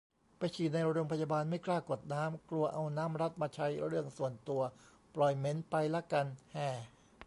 [0.37, 4.61] ไปฉี่ในโรงพยาบาล ไม่กล้ากดน้ำ กลัวเอาน้ำรัฐมาใช้เรื่องส่วนตัว
[5.15, 6.69] ปล่อยเหม็นไปละกัน แฮ่